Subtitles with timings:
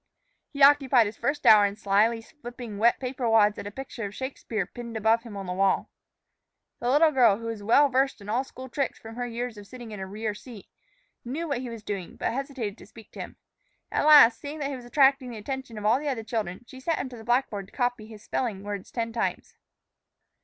[0.49, 4.15] He occupied his first hour in slyly flipping wet paper wads at a picture of
[4.15, 5.91] Shakspere pinned above him on the wall.
[6.79, 9.67] The little girl, who was well versed in all school tricks from her years of
[9.67, 10.65] sitting in a rear seat,
[11.23, 13.35] knew what he was doing, but hesitated to speak to him.
[13.91, 16.79] At last, seeing that he was attracting the attention of all the other children, she
[16.79, 19.53] sent him to the blackboard to copy his spelling ten times.